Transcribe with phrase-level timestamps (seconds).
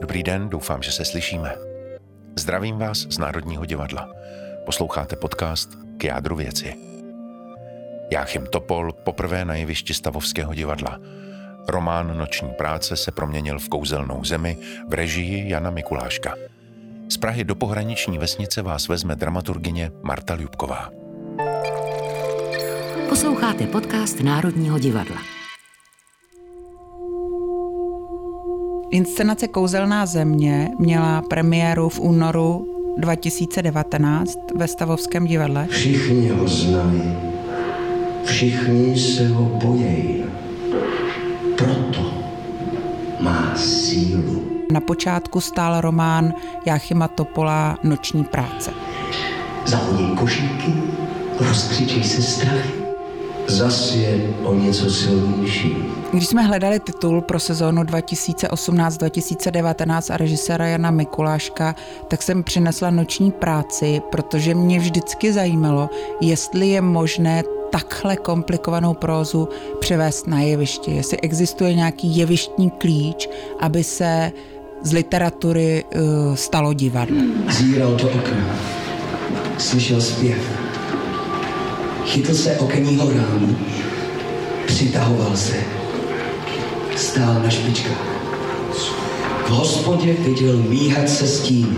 [0.00, 1.54] Dobrý den, doufám, že se slyšíme.
[2.36, 4.08] Zdravím vás z Národního divadla.
[4.66, 6.74] Posloucháte podcast K jádru věci.
[8.10, 10.98] Jáchym Topol poprvé na jevišti Stavovského divadla.
[11.68, 14.58] Román Noční práce se proměnil v kouzelnou zemi
[14.88, 16.34] v režii Jana Mikuláška.
[17.08, 20.90] Z Prahy do pohraniční vesnice vás vezme dramaturgině Marta Ljubková.
[23.08, 25.39] Posloucháte podcast Národního divadla.
[28.90, 32.66] Inscenace Kouzelná země měla premiéru v únoru
[32.98, 35.66] 2019 ve Stavovském divadle.
[35.70, 37.16] Všichni ho znají,
[38.24, 40.24] všichni se ho bojejí.
[41.56, 42.14] Proto
[43.20, 44.42] má sílu.
[44.72, 46.34] Na počátku stál román
[46.66, 48.70] Jáchyma Topola Noční práce.
[49.66, 50.72] Zahodí košíky,
[51.40, 52.79] rozkřičí se strachy.
[53.50, 55.76] Zas je o něco silnější.
[56.12, 61.74] Když jsme hledali titul pro sezónu 2018-2019 a režiséra Jana Mikuláška,
[62.08, 65.90] tak jsem přinesla noční práci, protože mě vždycky zajímalo,
[66.20, 69.48] jestli je možné takhle komplikovanou prózu
[69.80, 70.90] převést na jeviště.
[70.90, 73.28] Jestli existuje nějaký jevištní klíč,
[73.60, 74.32] aby se
[74.82, 77.16] z literatury uh, stalo divadlo.
[77.48, 78.56] Zíral do okna,
[79.58, 80.69] slyšel zpěv.
[82.10, 83.56] Chytl se okenního rámu,
[84.66, 85.56] přitahoval se
[86.96, 88.06] stál na špičkách.
[89.46, 91.76] V hospodě viděl míhat se stíny.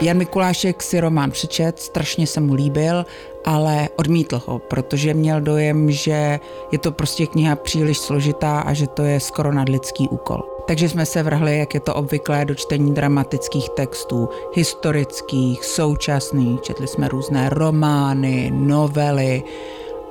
[0.00, 3.06] Jan Mikulášek si román přečet, strašně se mu líbil,
[3.44, 6.40] ale odmítl ho, protože měl dojem, že
[6.72, 10.51] je to prostě kniha příliš složitá a že to je skoro nadlidský úkol.
[10.66, 16.88] Takže jsme se vrhli, jak je to obvyklé, do čtení dramatických textů, historických, současných, četli
[16.88, 19.42] jsme různé romány, novely,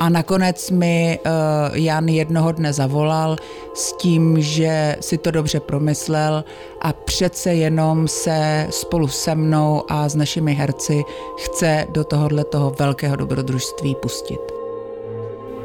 [0.01, 3.35] a nakonec mi uh, Jan jednoho dne zavolal
[3.73, 6.43] s tím, že si to dobře promyslel
[6.81, 11.03] a přece jenom se spolu se mnou a s našimi herci
[11.37, 14.39] chce do tohohle toho velkého dobrodružství pustit.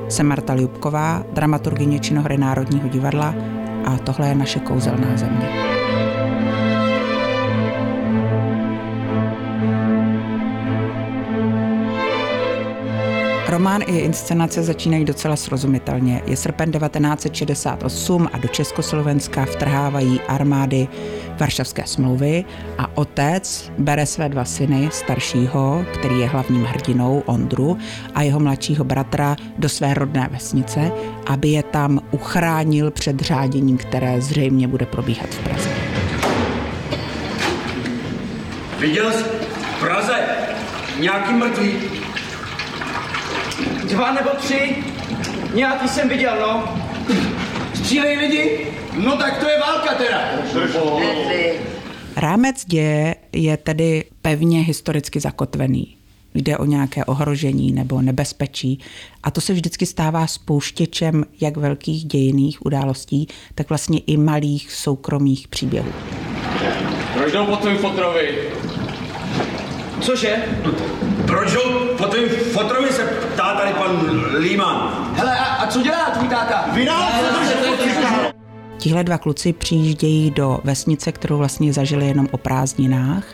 [0.09, 3.35] Jsem Marta Ljubková, dramaturgyně činohry Národního divadla
[3.87, 5.76] a tohle je naše kouzelná země.
[13.49, 16.23] Román i inscenace začínají docela srozumitelně.
[16.27, 20.89] Je srpen 1968 a do Československa vtrhávají armády
[21.41, 22.45] Varšavské smlouvy
[22.79, 27.79] a otec bere své dva syny, staršího, který je hlavním hrdinou Ondru,
[28.15, 30.93] a jeho mladšího bratra do své rodné vesnice,
[31.27, 35.71] aby je tam uchránil před řáděním, které zřejmě bude probíhat v Praze.
[38.81, 39.25] Viděl jsi
[39.77, 40.15] v Praze
[41.01, 42.06] nějaký mrtvý?
[43.89, 44.77] Dva nebo tři?
[45.55, 46.65] Nějaký jsem viděl, no.
[47.75, 48.67] Střílej lidi?
[48.97, 50.21] No tak to je válka teda.
[52.17, 55.97] Rámec děje je tedy pevně historicky zakotvený.
[56.35, 58.81] Jde o nějaké ohrožení nebo nebezpečí.
[59.23, 65.49] A to se vždycky stává spouštěčem jak velkých dějiných událostí, tak vlastně i malých soukromých
[65.49, 65.93] příběhů.
[67.15, 68.39] Proč jdou po tvým fotrovi?
[70.01, 70.37] Cože?
[71.27, 75.11] Proč jdou po tvým fotrovi se ptá tady pan Líman.
[75.15, 76.65] Hele, a, a co dělá tvůj táta?
[76.73, 77.09] Vydal
[78.79, 83.25] Tihle dva kluci přijíždějí do vesnice, kterou vlastně zažili jenom o prázdninách,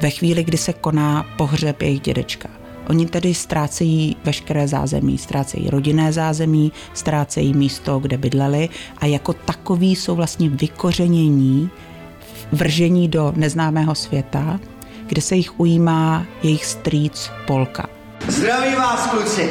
[0.00, 2.48] ve chvíli, kdy se koná pohřeb jejich dědečka.
[2.88, 8.68] Oni tedy ztrácejí veškeré zázemí, ztrácejí rodinné zázemí, ztrácejí místo, kde bydleli
[8.98, 11.70] a jako takový jsou vlastně vykořenění,
[12.52, 14.60] vržení do neznámého světa,
[15.12, 17.86] kde se jich ujímá jejich strýc Polka.
[18.28, 19.50] Zdraví vás, kluci.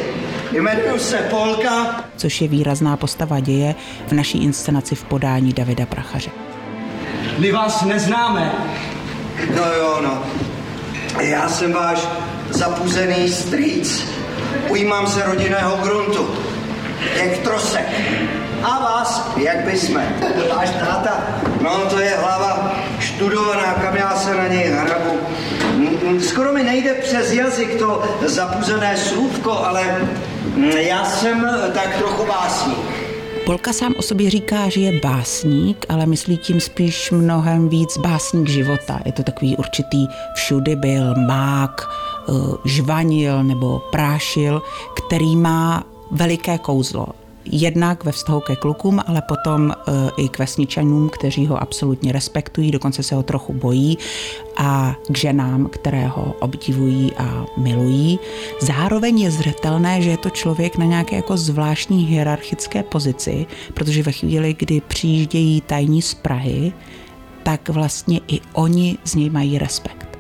[0.51, 2.03] Jmenuji se Polka.
[2.17, 3.75] Což je výrazná postava děje
[4.07, 6.31] v naší inscenaci v podání Davida Prachaře.
[7.37, 8.51] My vás neznáme.
[9.55, 10.23] No jo, no.
[11.19, 12.07] Já jsem váš
[12.49, 14.05] zapuzený strýc.
[14.69, 16.29] Ujímám se rodinného gruntu.
[17.15, 17.85] Jak trosek.
[18.63, 20.15] A vás, jak by jsme?
[20.55, 21.23] Váš táta?
[21.63, 25.19] No, to je hlava študovaná, kam já se na něj hrabu.
[26.19, 30.07] Skoro mi nejde přes jazyk to zapuzené slůvko, ale
[30.75, 32.77] já jsem tak trochu básník.
[33.45, 38.49] Polka sám o sobě říká, že je básník, ale myslí tím spíš mnohem víc básník
[38.49, 38.99] života.
[39.05, 41.89] Je to takový určitý všudy byl mák,
[42.29, 42.33] eh,
[42.65, 44.61] žvanil nebo prášil,
[44.95, 47.07] který má veliké kouzlo
[47.45, 49.75] jednak ve vztahu ke klukům, ale potom e,
[50.17, 53.97] i k vesničanům, kteří ho absolutně respektují, dokonce se ho trochu bojí
[54.57, 58.19] a k ženám, které ho obdivují a milují.
[58.61, 64.11] Zároveň je zřetelné, že je to člověk na nějaké jako zvláštní hierarchické pozici, protože ve
[64.11, 66.73] chvíli, kdy přijíždějí tajní z Prahy,
[67.43, 70.19] tak vlastně i oni z něj mají respekt.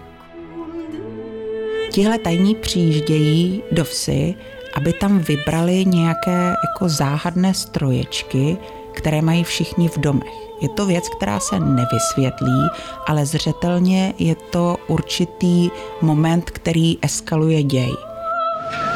[1.91, 4.35] Tihle tajní přijíždějí do vsi,
[4.73, 8.57] aby tam vybrali nějaké jako záhadné stroječky,
[8.91, 10.33] které mají všichni v domech.
[10.61, 12.69] Je to věc, která se nevysvětlí,
[13.07, 15.69] ale zřetelně je to určitý
[16.01, 17.93] moment, který eskaluje děj.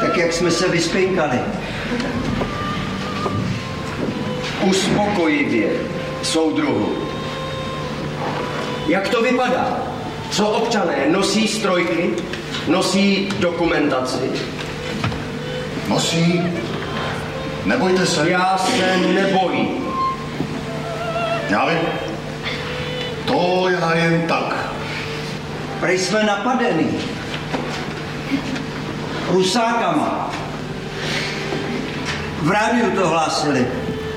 [0.00, 1.38] Tak jak jsme se vyspinkali.
[4.64, 5.70] Uspokojivě,
[6.22, 6.92] soudruhu.
[8.88, 9.78] Jak to vypadá?
[10.30, 12.10] Co občané nosí strojky,
[12.68, 14.30] nosí dokumentaci?
[15.88, 16.42] Nosí?
[17.64, 18.30] Nebojte se.
[18.30, 19.86] Já se nebojím.
[21.48, 21.78] Já vím.
[23.26, 24.70] To já jen tak.
[25.80, 26.88] Prej jsme napadeni.
[29.28, 30.30] Rusákama.
[32.42, 33.66] V rádiu to hlásili.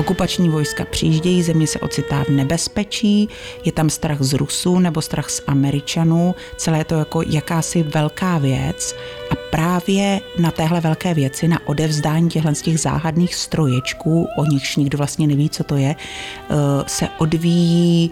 [0.10, 3.30] Okupační vojska přijíždějí, země se ocitá v nebezpečí,
[3.66, 8.96] je tam strach z Rusů nebo strach z Američanů, celé to jako jakási velká věc
[9.32, 14.76] a právě na téhle velké věci, na odevzdání těchto z těch záhadných stroječků, o nichž
[14.76, 16.54] nikdo vlastně neví, co to je, eh,
[16.88, 18.12] se odvíjí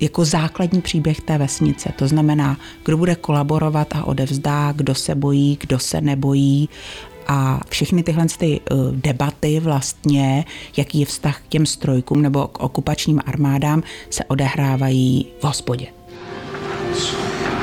[0.00, 1.92] jako základní příběh té vesnice.
[1.96, 6.68] To znamená, kdo bude kolaborovat a odevzdá, kdo se bojí, kdo se nebojí
[7.28, 10.44] a všechny tyhle ty uh, debaty vlastně,
[10.76, 15.86] jaký je vztah k těm strojkům nebo k okupačním armádám, se odehrávají v hospodě.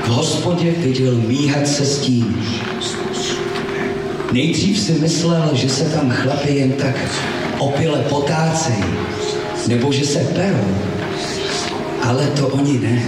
[0.03, 2.35] V hospodě viděl míhat se stín.
[4.31, 6.95] Nejdřív si myslel, že se tam chlapi jen tak
[7.59, 8.83] opile potácejí,
[9.67, 10.75] nebo že se perou.
[12.03, 13.03] Ale to oni ne.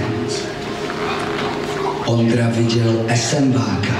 [2.06, 3.96] Ondra viděl SMBáka.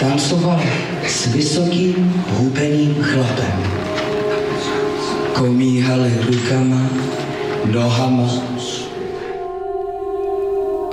[0.00, 0.60] Tancoval
[1.06, 3.62] s vysokým hubeným chlapem.
[5.34, 6.90] Komíhali rukama,
[7.72, 8.28] nohama,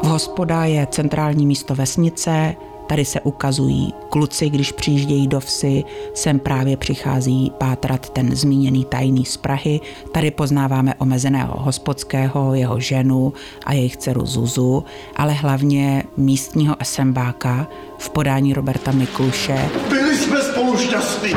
[0.03, 2.55] V hospoda je centrální místo vesnice,
[2.93, 9.25] tady se ukazují kluci, když přijíždějí do vsi, sem právě přichází pátrat ten zmíněný tajný
[9.25, 9.81] z Prahy.
[10.11, 13.33] Tady poznáváme omezeného hospodského, jeho ženu
[13.65, 14.83] a jejich dceru Zuzu,
[15.15, 17.67] ale hlavně místního SMBáka
[17.97, 21.33] v podání Roberta Mikluše, Byli jsme spolu šťastní.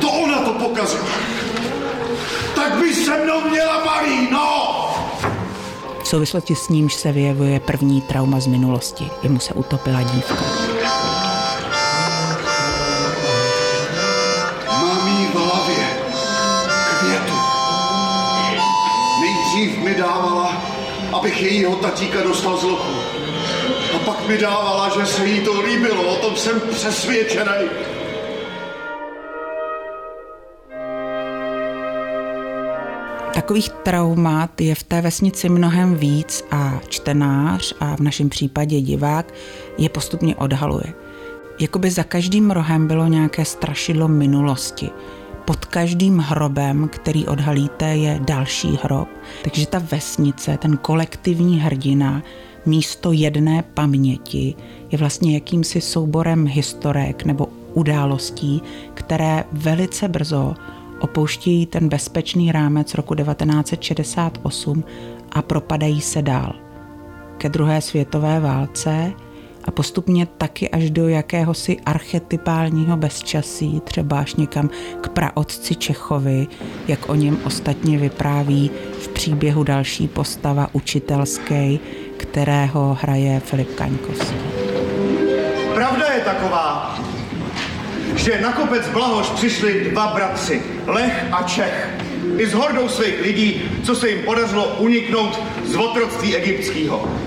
[0.00, 1.06] To ona to pokazila.
[2.54, 4.85] Tak by se mnou měla malý, no!
[6.06, 9.10] V souvislosti s nímž se vyjevuje první trauma z minulosti.
[9.22, 10.44] Jemu se utopila dívka.
[14.68, 15.86] Mám v hlavě
[16.98, 17.38] květu.
[19.20, 20.62] Nejdřív mi dávala,
[21.12, 22.94] abych jejího tatíka dostal z lochu.
[23.94, 27.95] A pak mi dávala, že se jí to líbilo, o tom jsem přesvědčený.
[33.46, 39.34] Takových traumat je v té vesnici mnohem víc a čtenář a v našem případě divák
[39.78, 40.92] je postupně odhaluje.
[41.60, 44.90] Jakoby za každým rohem bylo nějaké strašidlo minulosti.
[45.44, 49.08] Pod každým hrobem, který odhalíte, je další hrob.
[49.42, 52.22] Takže ta vesnice, ten kolektivní hrdina,
[52.66, 54.54] místo jedné paměti
[54.90, 58.62] je vlastně jakýmsi souborem historek nebo událostí,
[58.94, 60.54] které velice brzo
[61.00, 64.84] opouštějí ten bezpečný rámec roku 1968
[65.32, 66.52] a propadají se dál.
[67.38, 69.12] Ke druhé světové válce
[69.64, 76.46] a postupně taky až do jakéhosi archetypálního bezčasí, třeba až někam k praotci Čechovi,
[76.88, 81.78] jak o něm ostatně vypráví v příběhu další postava učitelské,
[82.16, 84.36] kterého hraje Filip Kaňkovský.
[85.74, 86.98] Pravda je taková,
[88.16, 91.88] že na kopec Blahoš přišli dva bratři, Lech a Čech.
[92.38, 97.18] I s hordou svých lidí, co se jim podařilo uniknout z otroctví egyptského.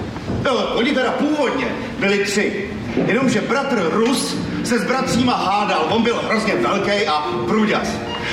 [0.74, 1.67] Oni teda původně
[2.00, 2.69] byli tři,
[3.05, 7.88] jenomže bratr Rus se s bratříma hádal, on byl hrozně velký a průďas.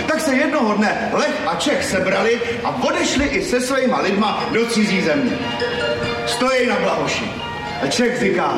[0.06, 4.66] Tak se jednoho dne Lech a Čech sebrali a odešli i se svýma lidma do
[4.66, 5.38] cizí země.
[6.26, 7.24] Stojí na Blahoši.
[7.82, 8.54] A Čech říká,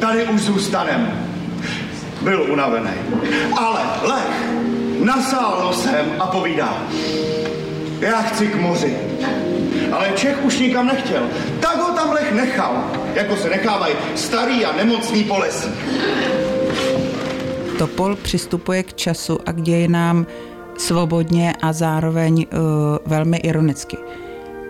[0.00, 1.23] tady už zůstanem.
[2.24, 2.90] Byl unavený.
[3.58, 4.54] Ale Lech
[5.04, 6.78] nasál nosem a povídá,
[8.00, 8.96] já chci k moři.
[9.92, 11.22] Ale Čech už nikam nechtěl.
[11.60, 15.84] Tak ho tam Lech nechal, jako se nechávají starý a nemocný po lesích.
[17.78, 20.26] Topol přistupuje k času a k dějinám
[20.78, 22.58] svobodně a zároveň uh,
[23.06, 23.96] velmi ironicky.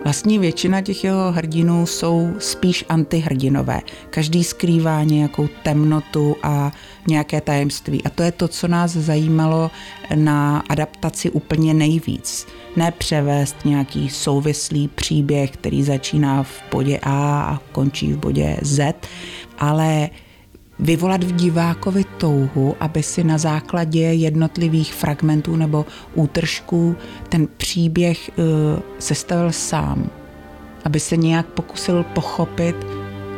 [0.05, 3.81] Vlastně většina těch jeho hrdinů jsou spíš antihrdinové.
[4.09, 6.71] Každý skrývá nějakou temnotu a
[7.07, 8.03] nějaké tajemství.
[8.03, 9.71] A to je to, co nás zajímalo
[10.15, 12.47] na adaptaci úplně nejvíc.
[12.75, 18.95] Ne převést nějaký souvislý příběh, který začíná v bodě A a končí v bodě Z,
[19.59, 20.09] ale
[20.79, 26.95] vyvolat v divákovi touhu, aby si na základě jednotlivých fragmentů nebo útržků
[27.29, 28.45] ten příběh uh,
[28.99, 30.09] sestavil sám.
[30.85, 32.75] Aby se nějak pokusil pochopit,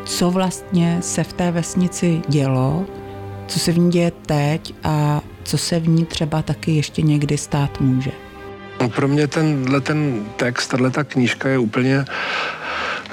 [0.05, 2.85] co vlastně se v té vesnici dělo,
[3.47, 7.37] co se v ní děje teď a co se v ní třeba taky ještě někdy
[7.37, 8.11] stát může.
[8.95, 12.05] Pro mě tenhle ten text, tahle ta knížka je úplně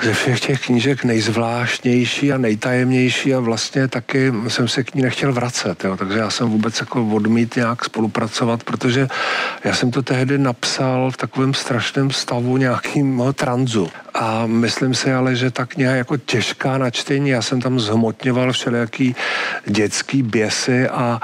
[0.02, 5.32] ze všech těch knížek nejzvláštnější a nejtajemnější a vlastně taky jsem se k ní nechtěl
[5.32, 5.96] vracet, jo.
[5.96, 9.08] takže já jsem vůbec jako odmít nějak spolupracovat, protože
[9.64, 13.88] já jsem to tehdy napsal v takovém strašném stavu nějakým tranzu.
[14.14, 17.28] A myslím si ale, že ta kniha je jako těžká na čtení.
[17.28, 19.16] Já jsem tam zhmotňoval všelijaký
[19.66, 21.21] dětský běsy a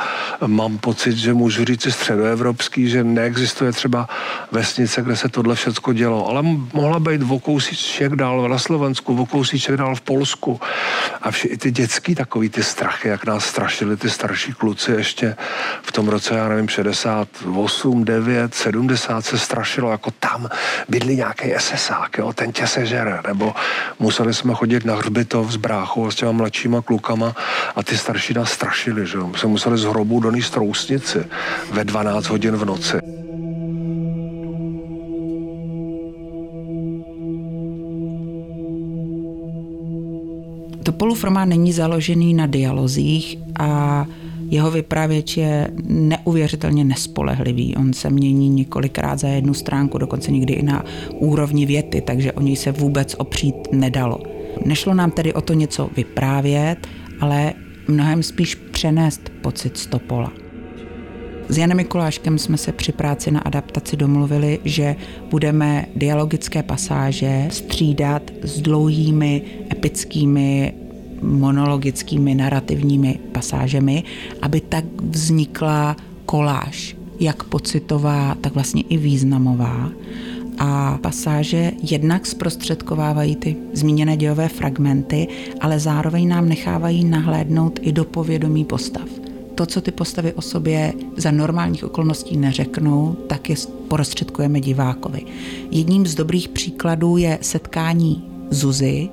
[0.47, 4.09] mám pocit, že můžu říct si středoevropský, že neexistuje třeba
[4.53, 6.29] vesnice, kde se tohle všechno dělo.
[6.29, 6.43] Ale
[6.73, 10.61] mohla být v kousíček dál na Slovensku, v kousíček dál v Polsku.
[11.23, 15.37] A vši, i ty dětský takový ty strachy, jak nás strašili ty starší kluci ještě
[15.83, 20.49] v tom roce, já nevím, 68, 9, 70 se strašilo, jako tam
[20.89, 23.53] bydlí nějaký SSák, jo, ten tě se sežere, nebo
[23.99, 27.37] museli jsme chodit na hřbitov s bráchou s těma mladšíma klukama
[27.77, 29.31] a ty starší nás strašili, že jo.
[29.37, 31.25] jsme museli z hrobu donést trousnici
[31.73, 32.97] ve 12 hodin v noci.
[40.83, 44.07] Topolův není založený na dialozích a
[44.50, 47.76] jeho vypravěč je neuvěřitelně nespolehlivý.
[47.76, 52.40] On se mění několikrát za jednu stránku, dokonce někdy i na úrovni věty, takže o
[52.40, 54.19] něj se vůbec opřít nedalo.
[54.64, 56.87] Nešlo nám tedy o to něco vyprávět,
[57.21, 57.52] ale
[57.88, 60.33] mnohem spíš přenést pocit Stopola.
[61.49, 64.97] S Janem Mikuláškem jsme se při práci na adaptaci domluvili, že
[65.30, 69.42] budeme dialogické pasáže střídat s dlouhými
[69.73, 70.73] epickými
[71.23, 74.05] monologickými narrativními pasážemi,
[74.43, 75.97] aby tak vznikla
[76.27, 79.91] koláž, jak pocitová, tak vlastně i významová.
[80.59, 85.29] A pasáže jednak zprostředkovávají ty zmíněné dějové fragmenty,
[85.61, 89.09] ale zároveň nám nechávají nahlédnout i do povědomí postav.
[89.55, 93.57] To, co ty postavy o sobě za normálních okolností neřeknou, tak je
[93.89, 95.23] prostředkujeme divákovi.
[95.71, 99.09] Jedním z dobrých příkladů je setkání Zuzy,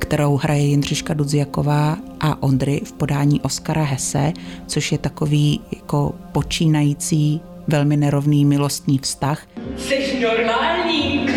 [0.00, 4.32] kterou hraje Jindřiška Dudziaková a Ondry v podání Oskara Hese,
[4.66, 9.46] což je takový jako počínající velmi nerovný milostný vztah.
[9.76, 11.28] Jsi normální.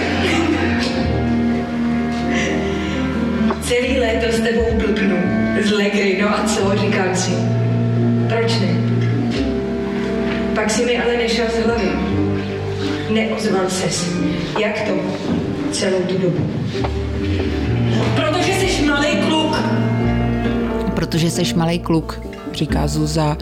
[3.61, 5.17] Celý léto s tebou blbnu,
[5.63, 7.31] z legry, no a co, říkám si.
[8.29, 8.93] Proč ne?
[10.55, 11.91] Pak si mi ale nešel z hlavy.
[13.09, 14.13] Neozval ses.
[14.59, 14.93] Jak to?
[15.71, 16.49] Celou tu dobu.
[21.13, 22.21] Protože jsi malý kluk,
[22.53, 23.37] říká Zuza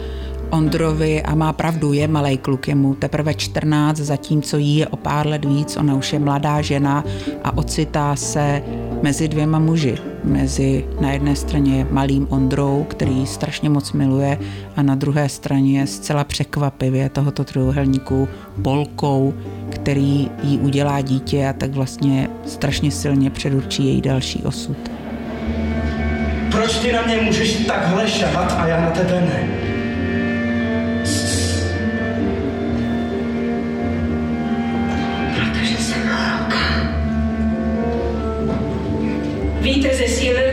[0.50, 4.96] Ondrovi a má pravdu, je malý kluk, je mu teprve 14, zatímco jí je o
[4.96, 7.04] pár let víc, ona už je mladá žena
[7.44, 8.62] a ocitá se
[9.02, 9.94] mezi dvěma muži.
[10.24, 14.38] Mezi na jedné straně malým Ondrou, který strašně moc miluje
[14.76, 18.28] a na druhé straně je zcela překvapivě tohoto trojuhelníku
[18.62, 19.34] Polkou,
[19.70, 25.01] který jí udělá dítě a tak vlastně strašně silně předurčí její další osud.
[26.72, 29.48] Proč ty na mě můžeš takhle šahat a já na tebe ne?
[35.34, 36.56] Protože jsem holka.
[39.60, 40.52] Vítr ze síly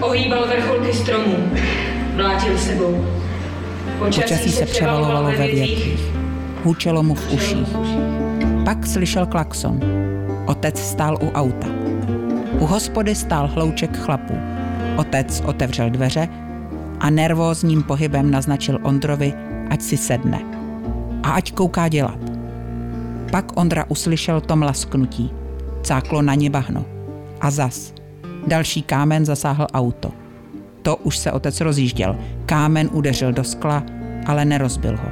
[0.00, 1.36] ohýbal vrcholky stromů,
[2.16, 3.06] mlátil sebou.
[3.98, 5.98] Počasí se převalovalo ve větvích.
[6.64, 7.68] Hůčelo mu v uších.
[8.64, 9.80] Pak slyšel klakson.
[10.46, 11.81] Otec stál u auta.
[12.62, 14.34] U hospody stál hlouček chlapů.
[14.96, 16.28] Otec otevřel dveře
[17.00, 19.34] a nervózním pohybem naznačil Ondrovi,
[19.70, 20.38] ať si sedne.
[21.22, 22.18] A ať kouká dělat.
[23.30, 25.30] Pak Ondra uslyšel to mlasknutí.
[25.82, 26.84] Cáklo na ně bahno.
[27.40, 27.94] A zas.
[28.46, 30.12] Další kámen zasáhl auto.
[30.82, 32.16] To už se otec rozjížděl.
[32.46, 33.82] Kámen udeřil do skla,
[34.26, 35.08] ale nerozbil ho.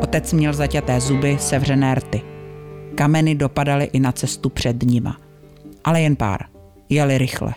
[0.00, 2.22] Otec měl zaťaté zuby, sevřené rty.
[2.94, 5.16] Kameny dopadaly i na cestu před nima.
[5.84, 6.51] Ale jen pár.
[6.92, 7.54] Jeli rychle.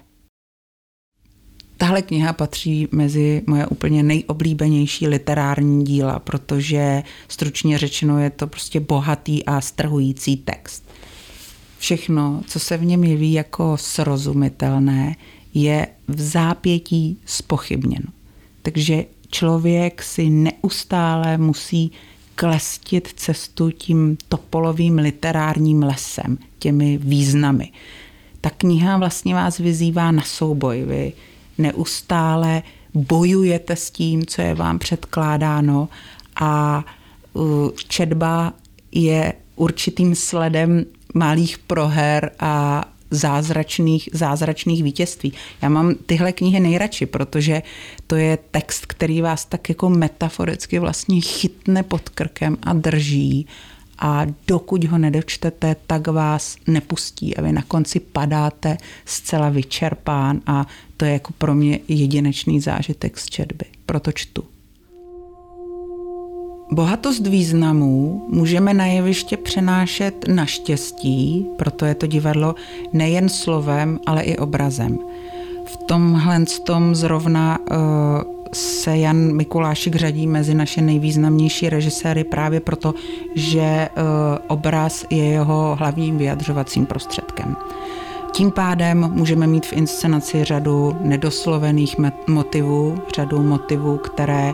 [1.78, 8.80] Tahle kniha patří mezi moje úplně nejoblíbenější literární díla, protože stručně řečeno je to prostě
[8.80, 10.84] bohatý a strhující text.
[11.80, 15.16] všechno, co se v něm jeví jako srozumitelné,
[15.54, 18.08] je v zápětí spochybněno.
[18.62, 21.92] Takže člověk si neustále musí
[22.36, 27.72] klestit cestu tím topolovým literárním lesem, těmi významy.
[28.46, 30.84] Ta kniha vlastně vás vyzývá na souboj.
[30.84, 31.14] Vy
[31.58, 35.90] neustále bojujete s tím, co je vám předkládáno
[36.36, 36.84] a
[37.88, 38.54] četba
[38.92, 45.34] je určitým sledem malých proher a zázračných, zázračných vítězství.
[45.62, 47.62] Já mám tyhle knihy nejradši, protože
[48.08, 53.48] to je text, který vás tak jako metaforicky vlastně chytne pod krkem a drží
[54.00, 60.66] a dokud ho nedočtete, tak vás nepustí a vy na konci padáte zcela vyčerpán a
[60.98, 63.66] to je jako pro mě jedinečný zážitek z četby.
[63.86, 64.44] Proto čtu.
[66.72, 72.56] Bohatost významů můžeme na jeviště přenášet naštěstí, proto je to divadlo
[72.94, 75.00] nejen slovem, ale i obrazem.
[75.66, 82.94] V tomhle tom zrovna uh, se Jan Mikulášik řadí mezi naše nejvýznamnější režiséry právě proto,
[83.36, 84.04] že uh,
[84.48, 87.56] obraz je jeho hlavním vyjadřovacím prostředkem.
[88.32, 91.96] Tím pádem můžeme mít v inscenaci řadu nedoslovených
[92.28, 94.54] motivů, řadu motivů, které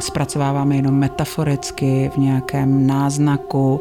[0.00, 3.80] zpracováváme jenom metaforicky, v nějakém náznaku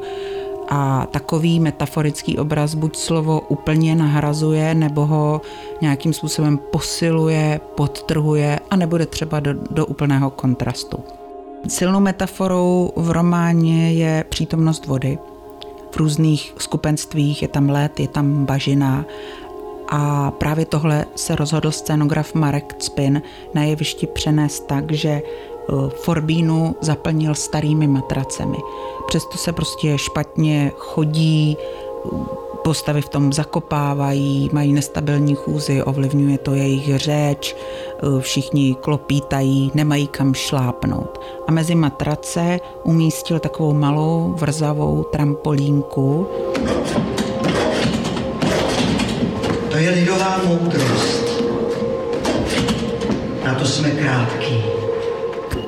[0.73, 5.41] a takový metaforický obraz buď slovo úplně nahrazuje, nebo ho
[5.81, 10.99] nějakým způsobem posiluje, podtrhuje a nebude třeba do, do úplného kontrastu.
[11.67, 15.17] Silnou metaforou v románě je přítomnost vody.
[15.91, 19.05] V různých skupenstvích je tam led, je tam bažina
[19.89, 23.21] a právě tohle se rozhodl scénograf Marek Cpin
[23.53, 25.21] na jevišti přenést tak, že
[25.89, 28.57] Forbínu zaplnil starými matracemi.
[29.07, 31.57] Přesto se prostě špatně chodí,
[32.63, 37.55] postavy v tom zakopávají, mají nestabilní chůzy, ovlivňuje to jejich řeč,
[38.19, 41.21] všichni klopítají, nemají kam šlápnout.
[41.47, 46.27] A mezi matrace umístil takovou malou vrzavou trampolínku.
[49.71, 51.41] To je lidová moudrost.
[53.45, 54.70] Na to jsme krátký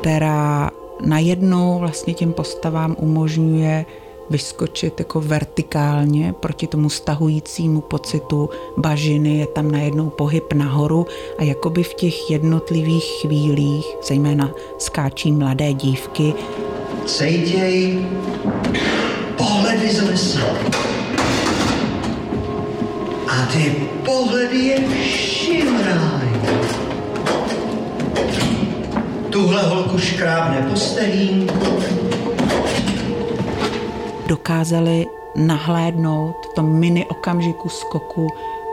[0.04, 3.86] která najednou vlastně těm postavám umožňuje
[4.30, 11.84] vyskočit jako vertikálně proti tomu stahujícímu pocitu bažiny, je tam najednou pohyb nahoru a jakoby
[11.84, 16.34] v těch jednotlivých chvílích, zejména skáčí mladé dívky,
[17.06, 18.06] Cejtěj
[19.38, 20.58] pohledy z lesa.
[23.28, 26.93] A ty pohledy je všimraj.
[29.44, 31.84] Tuhle holku škrábne postelínku.
[34.28, 38.28] Dokázali nahlédnout v tom mini okamžiku skoku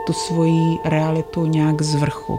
[0.07, 2.37] tu svoji realitu nějak z vrchu.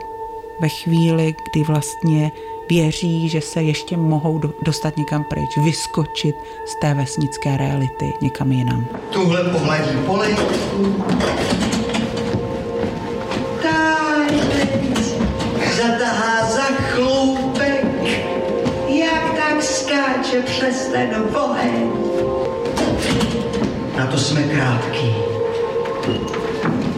[0.60, 2.32] Ve chvíli, kdy vlastně
[2.68, 8.86] věří, že se ještě mohou dostat někam pryč, vyskočit z té vesnické reality někam jinam.
[9.10, 10.54] Tuhle pohledí polejku,
[20.92, 21.90] ten oheň.
[23.98, 25.14] Na to jsme krátký.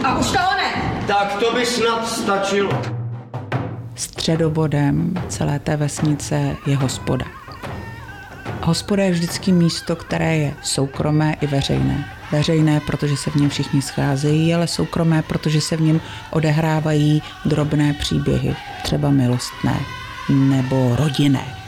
[0.03, 1.03] A už to ne.
[1.07, 2.81] Tak to by snad stačilo.
[3.95, 7.25] Středobodem celé té vesnice je hospoda.
[8.61, 12.05] Hospoda je vždycky místo, které je soukromé i veřejné.
[12.31, 17.93] Veřejné, protože se v něm všichni scházejí, ale soukromé, protože se v něm odehrávají drobné
[17.93, 19.79] příběhy, třeba milostné
[20.29, 21.64] nebo rodinné.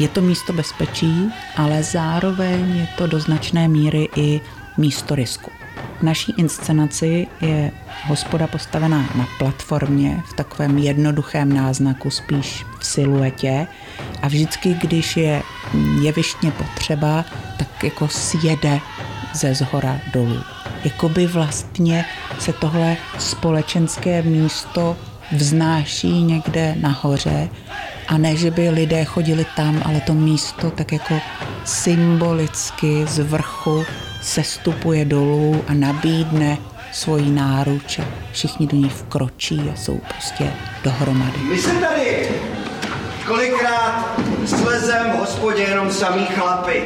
[0.00, 4.40] Je to místo bezpečí, ale zároveň je to do značné míry i
[4.76, 5.50] místo risku.
[5.98, 7.70] V naší inscenaci je
[8.04, 13.66] hospoda postavená na platformě v takovém jednoduchém náznaku, spíš v siluetě
[14.22, 15.42] a vždycky, když je
[16.02, 17.24] jevištně potřeba,
[17.56, 18.80] tak jako sjede
[19.34, 20.40] ze zhora dolů.
[20.84, 22.04] Jakoby vlastně
[22.38, 24.96] se tohle společenské místo
[25.32, 27.48] vznáší někde nahoře
[28.10, 31.20] a ne, že by lidé chodili tam, ale to místo tak jako
[31.64, 33.84] symbolicky z vrchu
[34.22, 36.58] sestupuje dolů a nabídne
[36.92, 40.52] svoji náruč a všichni do ní vkročí a jsou prostě
[40.84, 41.38] dohromady.
[41.38, 42.28] My se tady
[43.26, 46.82] kolikrát slezem v hospodě jenom samý chlapy.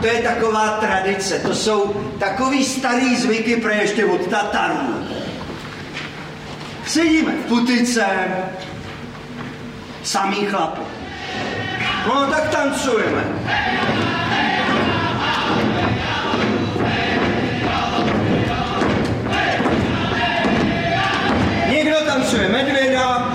[0.00, 4.94] To je taková tradice, to jsou takový starý zvyky pro ještě od Tatarů.
[6.86, 8.06] Sedíme v putice,
[10.02, 10.78] samý chlap,
[12.06, 13.24] No tak tancujeme.
[21.70, 23.31] Někdo tancuje medvěda,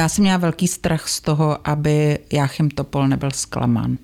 [0.00, 3.98] Já jsem měla velký strach z toho, aby Jáchym Topol nebyl zklamán.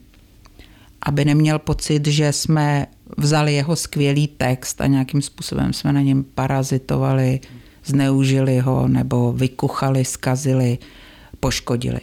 [1.02, 6.24] Aby neměl pocit, že jsme vzali jeho skvělý text a nějakým způsobem jsme na něm
[6.34, 7.40] parazitovali,
[7.84, 10.78] zneužili ho nebo vykuchali, skazili,
[11.40, 12.00] poškodili.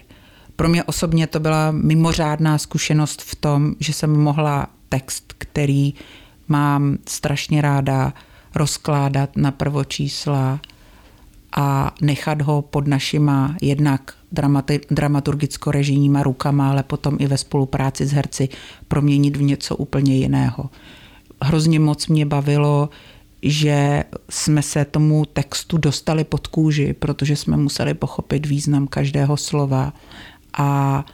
[0.55, 5.93] Pro mě osobně to byla mimořádná zkušenost v tom, že jsem mohla text, který
[6.47, 8.13] mám strašně ráda,
[8.55, 10.59] rozkládat na prvočísla
[11.55, 14.13] a nechat ho pod našima jednak
[14.91, 18.49] dramaturgicko-režijníma rukama, ale potom i ve spolupráci s herci
[18.87, 20.69] proměnit v něco úplně jiného.
[21.41, 22.89] Hrozně moc mě bavilo,
[23.41, 29.93] že jsme se tomu textu dostali pod kůži, protože jsme museli pochopit význam každého slova
[30.57, 31.05] a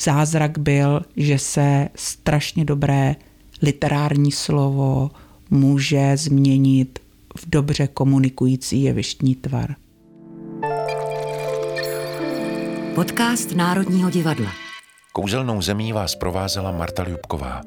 [0.00, 3.16] zázrak byl, že se strašně dobré
[3.62, 5.10] literární slovo
[5.50, 6.98] může změnit
[7.38, 9.74] v dobře komunikující jevištní tvar.
[12.94, 14.50] Podcast Národního divadla.
[15.12, 17.62] Kouzelnou zemí vás provázela Marta Ljubková.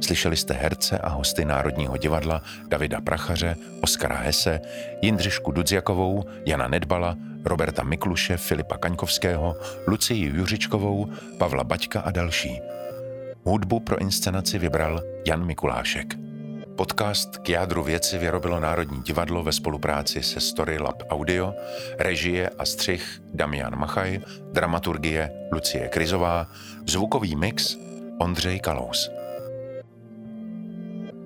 [0.00, 4.60] Slyšeli jste herce a hosty Národního divadla Davida Prachaře, Oskara Hese,
[5.02, 11.06] Jindřišku Dudziakovou, Jana Nedbala, Roberta Mikluše, Filipa Kaňkovského, Lucii Juřičkovou,
[11.38, 12.60] Pavla Baťka a další.
[13.44, 16.23] Hudbu pro inscenaci vybral Jan Mikulášek.
[16.76, 21.54] Podcast k jádru věci vyrobilo Národní divadlo ve spolupráci se Storylab Audio,
[21.98, 24.20] režie a střih Damian Machaj,
[24.52, 26.46] dramaturgie Lucie Krizová,
[26.86, 27.76] zvukový mix
[28.18, 29.10] Ondřej Kalous.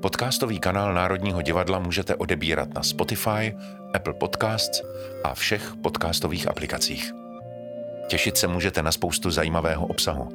[0.03, 3.57] Podcastový kanál Národního divadla můžete odebírat na Spotify,
[3.95, 4.83] Apple Podcasts
[5.25, 7.13] a všech podcastových aplikacích.
[8.07, 10.29] Těšit se můžete na spoustu zajímavého obsahu.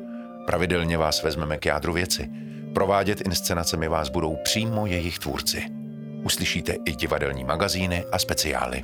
[0.45, 2.29] Pravidelně vás vezmeme k jádru věci.
[2.73, 5.63] Provádět inscenacemi vás budou přímo jejich tvůrci.
[6.23, 8.83] Uslyšíte i divadelní magazíny a speciály.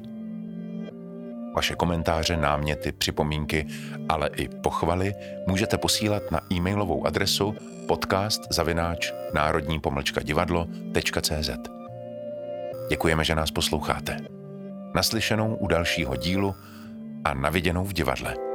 [1.56, 3.66] Vaše komentáře, náměty, připomínky,
[4.10, 5.14] ale i pochvaly
[5.48, 7.56] můžete posílat na e-mailovou adresu
[7.88, 11.50] podcast zavináč národní pomlčka divadlo.cz.
[12.90, 14.18] Děkujeme, že nás posloucháte.
[14.96, 16.56] Naslyšenou u dalšího dílu
[17.26, 18.49] a naviděnou v divadle.